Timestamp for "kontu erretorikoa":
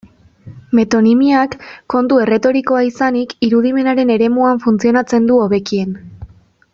1.95-2.81